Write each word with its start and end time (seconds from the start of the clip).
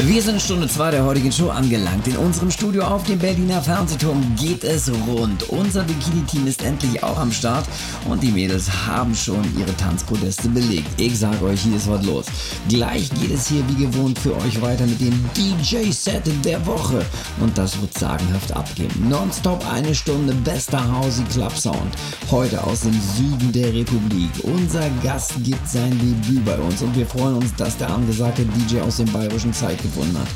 Wir 0.00 0.20
sind 0.20 0.42
Stunde 0.42 0.68
2 0.68 0.90
der 0.90 1.04
heutigen 1.04 1.32
Show 1.32 1.48
angelangt. 1.48 2.06
In 2.06 2.18
unserem 2.18 2.50
Studio 2.50 2.84
auf 2.84 3.04
dem 3.04 3.18
Berliner 3.18 3.62
Fernsehturm 3.62 4.36
geht 4.36 4.62
es 4.62 4.92
rund. 5.08 5.48
Unser 5.48 5.84
Bikini-Team 5.84 6.46
ist 6.46 6.62
endlich 6.62 7.02
auch 7.02 7.18
am 7.18 7.32
Start 7.32 7.64
und 8.06 8.22
die 8.22 8.30
Mädels 8.30 8.70
haben 8.86 9.14
schon 9.14 9.42
ihre 9.58 9.74
Tanzpodeste 9.78 10.50
belegt. 10.50 10.88
Ich 11.00 11.18
sag 11.18 11.40
euch, 11.40 11.62
hier 11.62 11.76
ist 11.76 11.88
was 11.88 12.04
los. 12.04 12.26
Gleich 12.68 13.08
geht 13.14 13.30
es 13.32 13.48
hier 13.48 13.64
wie 13.68 13.86
gewohnt 13.86 14.18
für 14.18 14.36
euch 14.36 14.60
weiter 14.60 14.84
mit 14.86 15.00
dem 15.00 15.18
DJ-Set 15.34 16.44
der 16.44 16.64
Woche 16.66 17.02
und 17.40 17.56
das 17.56 17.80
wird 17.80 17.96
sagenhaft 17.98 18.52
abgehen. 18.52 18.92
Nonstop 19.08 19.64
eine 19.72 19.94
Stunde 19.94 20.34
bester 20.34 20.84
Housey 20.92 21.24
Club 21.32 21.56
Sound. 21.56 21.96
Heute 22.30 22.62
aus 22.62 22.80
dem 22.80 23.00
Süden 23.16 23.50
der 23.50 23.72
Republik. 23.72 24.30
Unser 24.42 24.90
Gast 25.02 25.32
gibt 25.42 25.66
sein 25.66 25.98
Debüt 25.98 26.44
bei 26.44 26.58
uns 26.58 26.82
und 26.82 26.94
wir 26.94 27.06
freuen 27.06 27.36
uns, 27.36 27.54
dass 27.54 27.78
der 27.78 27.88
angesagte 27.88 28.44
DJ 28.44 28.80
aus 28.80 28.98
dem 28.98 29.10
bayerischen 29.10 29.54
Zeit 29.54 29.85
gefunden 29.86 30.18
hat. 30.18 30.28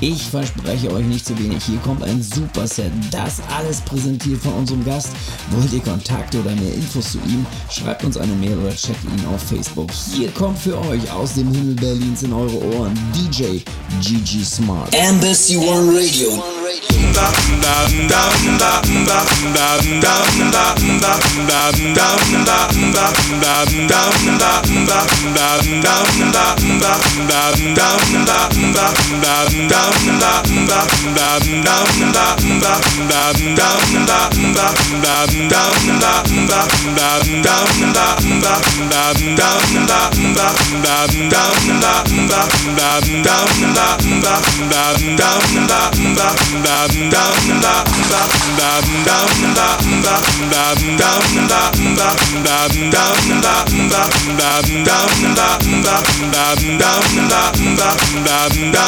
Ich 0.00 0.22
verspreche 0.22 0.92
euch 0.92 1.04
nicht 1.04 1.26
zu 1.26 1.36
wenig. 1.38 1.64
Hier 1.64 1.78
kommt 1.78 2.04
ein 2.04 2.22
Superset. 2.22 2.92
Das 3.10 3.40
alles 3.56 3.80
präsentiert 3.80 4.40
von 4.40 4.52
unserem 4.52 4.84
Gast. 4.84 5.10
Wollt 5.50 5.72
ihr 5.72 5.80
Kontakte 5.80 6.38
oder 6.38 6.52
mehr 6.52 6.72
Infos 6.74 7.12
zu 7.12 7.18
ihm? 7.26 7.44
Schreibt 7.68 8.04
uns 8.04 8.16
eine 8.16 8.32
Mail 8.34 8.56
oder 8.58 8.74
checkt 8.74 9.02
ihn 9.04 9.26
auf 9.34 9.42
Facebook. 9.42 9.90
Hier 10.14 10.30
kommt 10.30 10.58
für 10.58 10.78
euch 10.86 11.10
aus 11.10 11.34
dem 11.34 11.52
Himmel 11.52 11.74
Berlins 11.74 12.22
in 12.22 12.32
eure 12.32 12.62
Ohren 12.76 12.96
DJ 13.12 13.58
GG 14.00 14.44
Smart. 14.44 14.94
Embassy 14.94 15.56
One 15.56 15.92
Radio. 15.92 16.42
down 58.72 58.87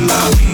Love 0.00 0.49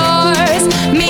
yours. 0.00 0.64
Me 0.92 1.09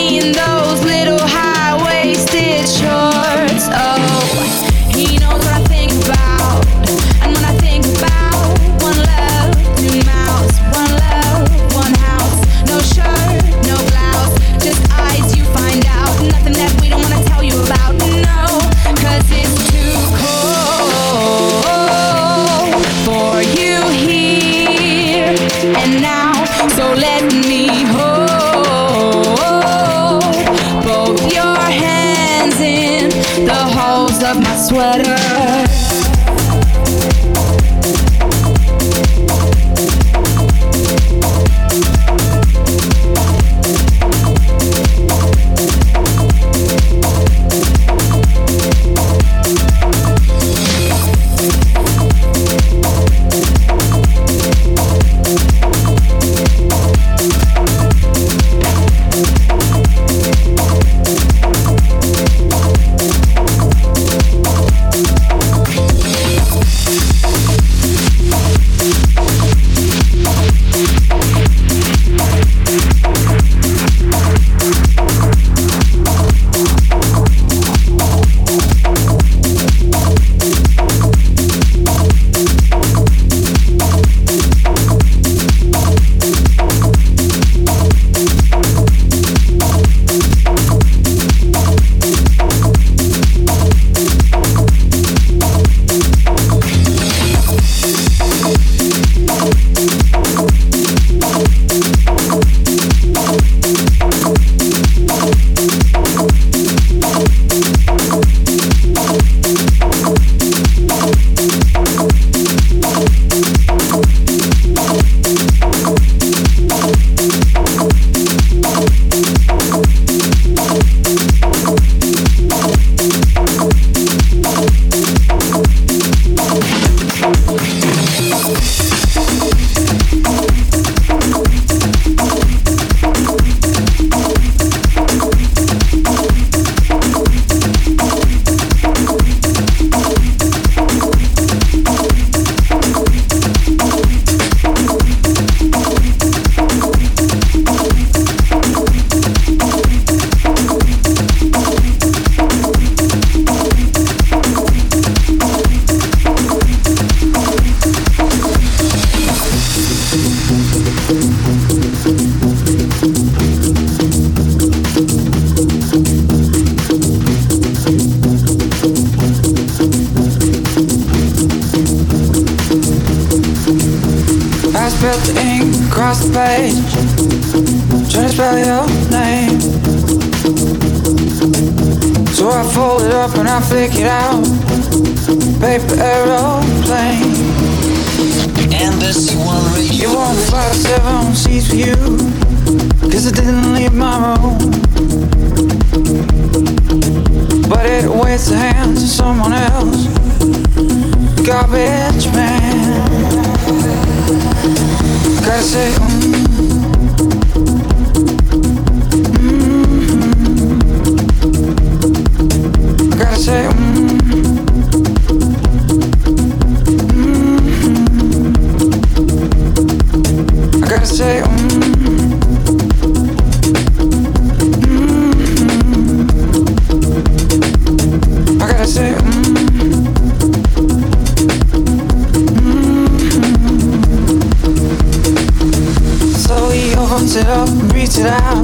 love 237.51 237.93
reaches 237.93 238.25
out 238.25 238.63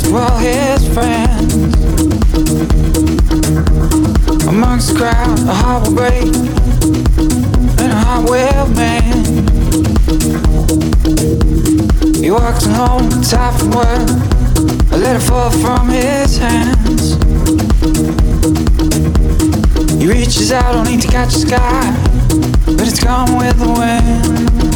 to 0.00 0.16
all 0.16 0.36
his 0.38 0.82
friends. 0.94 1.74
Amongst 4.48 4.88
the 4.88 4.96
crowd, 4.98 5.38
a 5.52 5.54
heart 5.54 5.86
will 5.86 5.94
break, 5.94 6.34
and 7.80 7.92
a 7.92 7.98
heart 8.04 8.28
will 8.28 8.66
mend. 8.74 9.26
He 12.16 12.30
walks 12.32 12.66
home, 12.66 13.08
tired 13.22 13.54
from 13.60 13.70
work, 13.80 14.08
a 14.90 14.96
letter 14.96 15.20
fall 15.20 15.50
from 15.50 15.88
his 15.88 16.38
hands. 16.38 17.14
He 20.00 20.06
reaches 20.08 20.50
out, 20.50 20.74
only 20.74 20.96
to 20.96 21.06
catch 21.06 21.34
the 21.34 21.42
sky, 21.46 21.84
but 22.76 22.88
it's 22.88 23.02
gone 23.02 23.38
with 23.38 23.56
the 23.60 23.70
wind. 23.80 24.75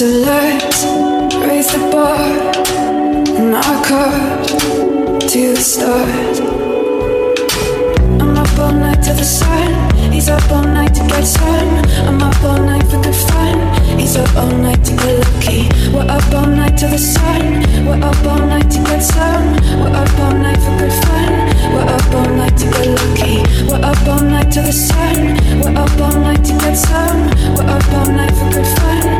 So 0.00 0.06
let's 0.06 0.86
raise 1.44 1.70
the 1.72 1.90
bar 1.92 2.16
and 3.36 3.54
our 3.54 3.84
car 3.84 4.42
to 5.28 5.52
the 5.52 5.60
start. 5.60 6.40
I'm 8.18 8.34
up 8.34 8.58
all 8.58 8.72
night 8.72 9.02
till 9.02 9.14
the 9.14 9.24
sun. 9.24 9.92
He's 10.10 10.30
up 10.30 10.50
all 10.50 10.62
night 10.62 10.94
to 10.94 11.06
get 11.06 11.26
some. 11.26 11.84
I'm 12.08 12.22
up 12.22 12.42
all 12.42 12.56
night 12.62 12.84
for 12.84 12.96
good 13.02 13.14
fun. 13.14 13.98
He's 13.98 14.16
up 14.16 14.34
all 14.36 14.48
night 14.48 14.82
to 14.86 14.96
get 14.96 15.20
lucky. 15.20 15.68
We're 15.92 16.08
up 16.08 16.32
all 16.32 16.46
night 16.46 16.78
till 16.78 16.88
the 16.88 16.96
sun. 16.96 17.60
We're 17.84 18.02
up 18.02 18.24
all 18.24 18.38
night 18.38 18.70
to 18.70 18.78
get 18.78 19.02
some. 19.02 19.52
We're 19.84 19.92
up 19.92 20.18
all 20.18 20.32
night 20.32 20.60
for 20.64 20.78
good 20.80 20.96
fun. 21.04 21.32
We're 21.74 21.92
up 21.92 22.14
all 22.14 22.30
night 22.40 22.56
to 22.56 22.66
get 22.72 22.88
lucky. 22.88 23.44
We're 23.68 23.84
up 23.84 24.08
all 24.08 24.24
night 24.24 24.50
till 24.50 24.64
the 24.64 24.72
sun. 24.72 25.36
We're 25.60 25.76
up 25.76 25.92
all 26.00 26.16
night 26.24 26.42
to 26.46 26.52
get 26.56 26.74
some. 26.88 27.20
We're 27.52 27.68
up 27.68 27.92
all 27.92 28.08
night 28.08 28.32
for 28.32 28.48
good 28.48 28.66
fun 28.80 29.19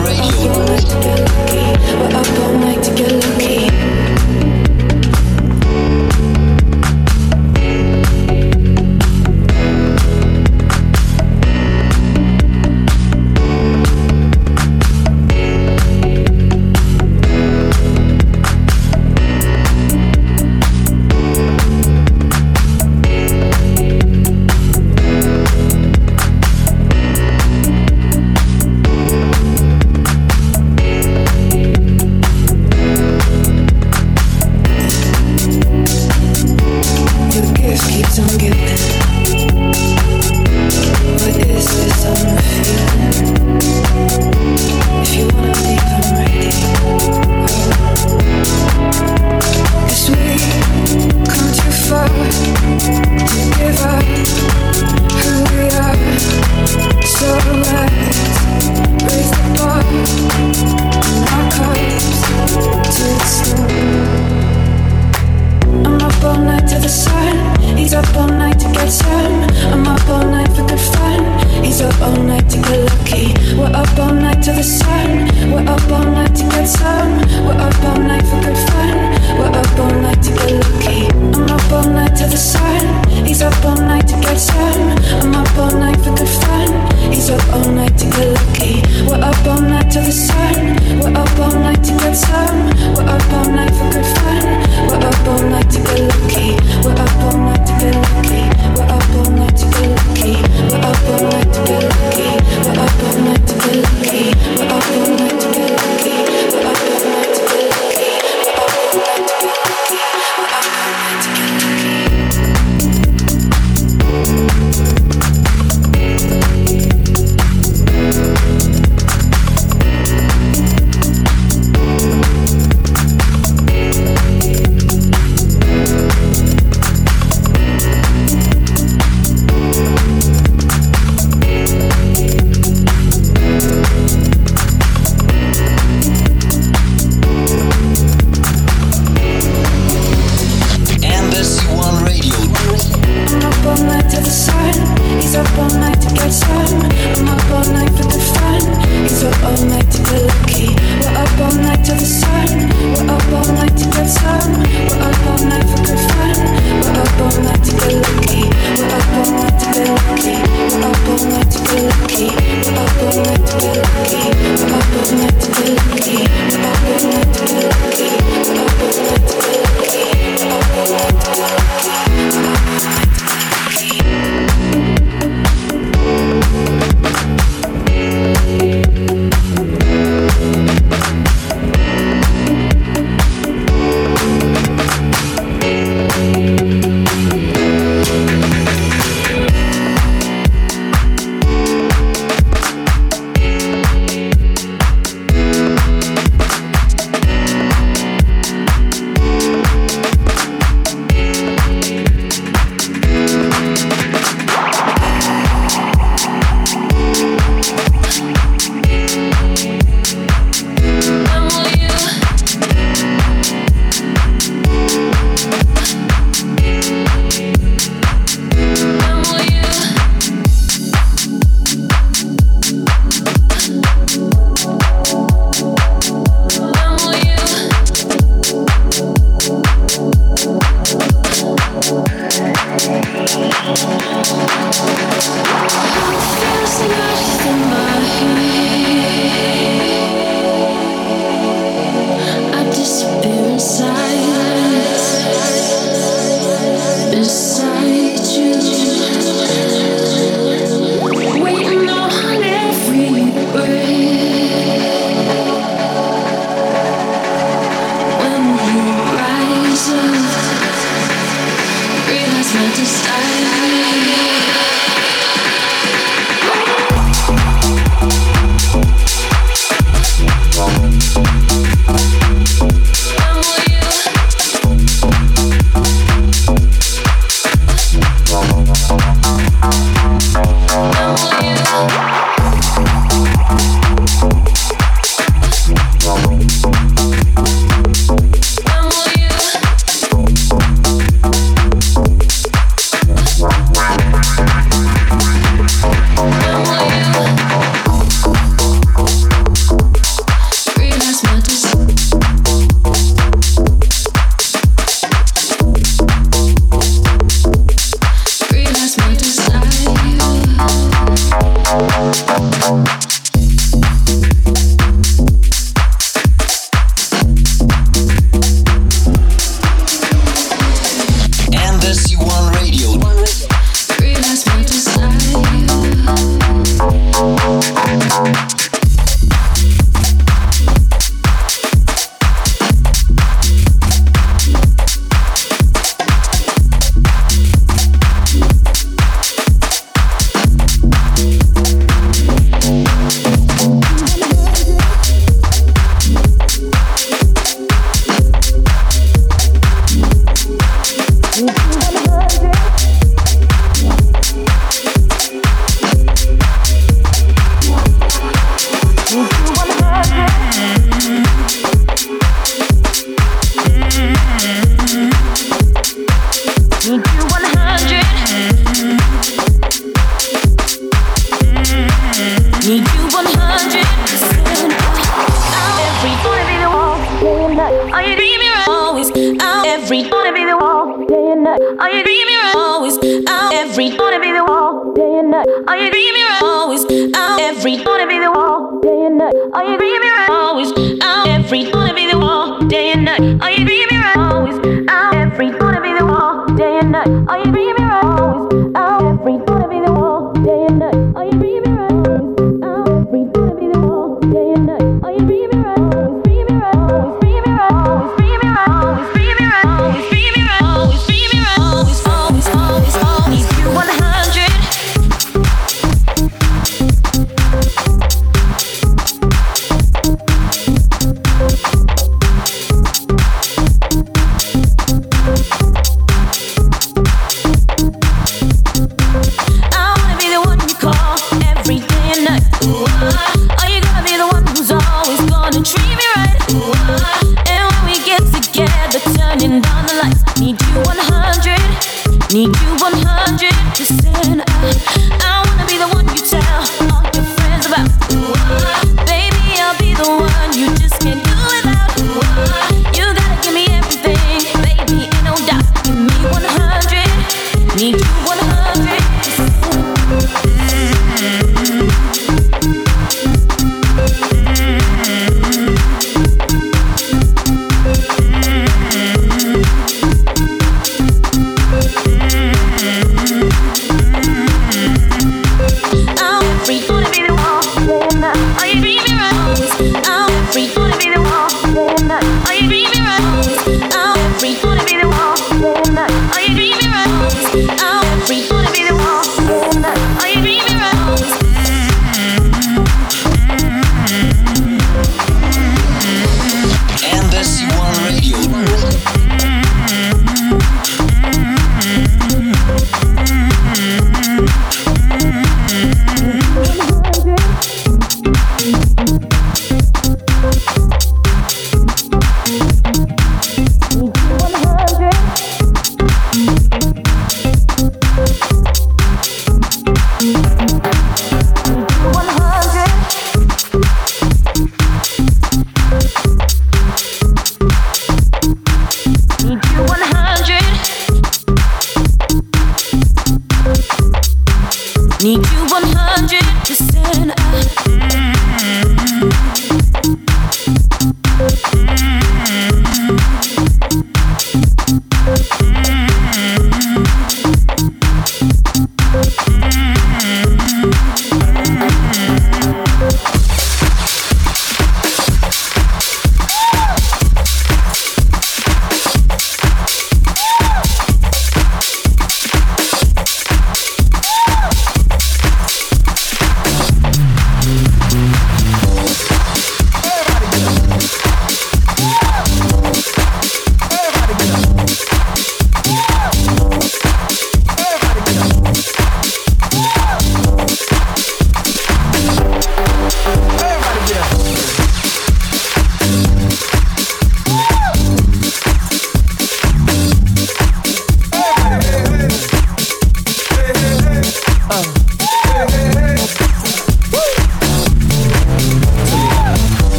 inside 76.71 77.00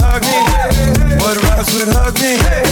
hug 0.00 0.22
me? 0.22 1.16
What 1.22 1.36
rhymes 1.42 1.72
with 1.74 1.92
hug 1.92 2.14
me? 2.20 2.71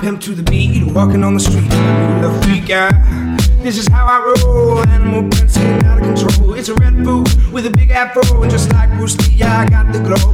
pimp 0.00 0.20
to 0.20 0.34
the 0.34 0.42
beat, 0.42 0.84
walking 0.92 1.24
on 1.24 1.34
the 1.34 1.40
street, 1.40 1.70
I'm 1.72 2.24
a 2.24 2.42
freak 2.42 2.70
out. 2.70 2.92
This 3.62 3.76
is 3.76 3.88
how 3.88 4.06
I 4.06 4.18
roll. 4.44 4.78
Animal 4.88 5.28
prints 5.28 5.56
getting 5.56 5.84
out 5.84 5.98
of 5.98 6.04
control. 6.04 6.54
It's 6.54 6.68
a 6.68 6.74
red 6.74 6.94
food 7.04 7.26
with 7.52 7.66
a 7.66 7.70
big 7.70 7.90
afro, 7.90 8.42
and 8.42 8.50
just 8.50 8.72
like 8.72 8.90
Bruce 8.96 9.16
Lee, 9.28 9.42
I 9.42 9.68
got 9.68 9.92
the 9.92 9.98
glow. 9.98 10.27